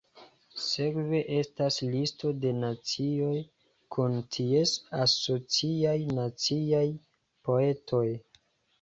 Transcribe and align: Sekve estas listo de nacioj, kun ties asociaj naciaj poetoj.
Sekve 0.67 1.19
estas 1.39 1.77
listo 1.95 2.31
de 2.47 2.55
nacioj, 2.63 3.35
kun 3.97 4.19
ties 4.39 4.75
asociaj 5.07 5.97
naciaj 6.19 6.85
poetoj. 7.49 8.07